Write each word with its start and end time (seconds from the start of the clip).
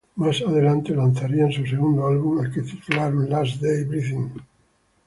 Más 0.15 0.41
adelante 0.41 0.95
lanzarían 0.95 1.51
su 1.51 1.63
segundo 1.63 2.07
álbum, 2.07 2.39
al 2.39 2.51
que 2.51 2.61
titularon 2.63 3.29
"Last 3.29 3.61
Day 3.61 3.83
Breathing". 3.83 4.31